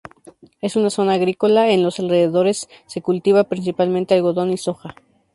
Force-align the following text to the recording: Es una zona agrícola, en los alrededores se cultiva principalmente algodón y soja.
Es 0.61 0.75
una 0.77 0.89
zona 0.89 1.13
agrícola, 1.13 1.69
en 1.69 1.83
los 1.83 1.99
alrededores 1.99 2.67
se 2.87 3.03
cultiva 3.03 3.43
principalmente 3.43 4.15
algodón 4.15 4.49
y 4.49 4.57
soja. 4.57 4.95